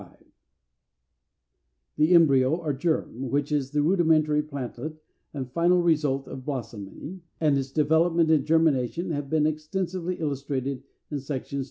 =The 1.97 2.15
Embryo= 2.15 2.55
or 2.55 2.73
Germ, 2.73 3.29
which 3.29 3.51
is 3.51 3.69
the 3.69 3.83
rudimentary 3.83 4.41
plantlet 4.41 4.97
and 5.31 5.45
the 5.45 5.51
final 5.51 5.83
result 5.83 6.27
of 6.27 6.43
blossoming, 6.43 7.21
and 7.39 7.55
its 7.55 7.69
development 7.71 8.31
in 8.31 8.43
germination 8.43 9.11
have 9.11 9.29
been 9.29 9.45
extensively 9.45 10.15
illustrated 10.15 10.81
in 11.11 11.19
Sections 11.19 11.53
II. 11.53 11.59